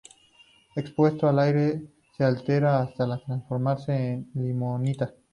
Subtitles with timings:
[0.75, 1.79] Expuesto al aire
[2.17, 5.13] se altera hasta transformarse en limonita.